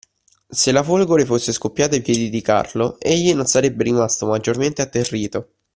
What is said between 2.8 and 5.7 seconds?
egli non sarebbe rimasto maggiormente atterrito.